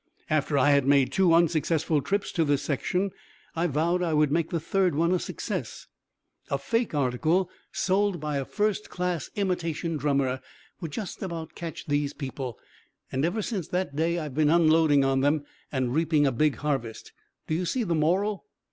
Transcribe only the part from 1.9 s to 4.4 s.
trips to this section, I vowed I would